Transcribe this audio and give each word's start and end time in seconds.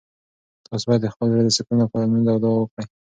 تاسو 0.67 0.85
باید 0.87 1.01
د 1.03 1.07
خپل 1.13 1.25
زړه 1.31 1.43
د 1.45 1.49
سکون 1.57 1.77
لپاره 1.83 2.05
لمونځ 2.05 2.25
او 2.29 2.37
دعا 2.43 2.55
وکړئ. 2.59 2.85